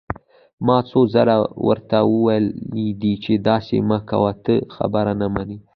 ما 0.65 0.77
څو 0.89 0.99
ځله 1.13 1.37
درته 1.65 1.97
ويلي 2.23 2.87
دي 3.01 3.13
چې 3.23 3.33
داسې 3.49 3.75
مه 3.89 3.99
کوه، 4.09 4.31
ته 4.45 4.53
خبره 4.75 5.13
نه 5.21 5.27
منې! 5.33 5.57